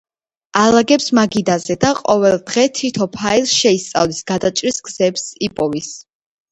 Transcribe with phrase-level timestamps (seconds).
[0.61, 5.95] ალაგებს მაგიდაზე და ყოველ დღე თითო ფაილს შეისწავლის, გადაჭრის გზებს იპოვის